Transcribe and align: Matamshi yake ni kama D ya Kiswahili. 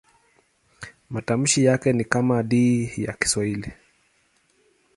Matamshi 1.09 1.63
yake 1.65 1.93
ni 1.93 2.03
kama 2.05 2.43
D 2.43 2.83
ya 2.97 3.13
Kiswahili. 3.13 3.71